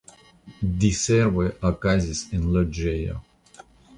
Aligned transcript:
Diservoj 0.83 1.45
okazis 1.69 2.23
en 2.37 2.49
loĝejo. 2.57 3.21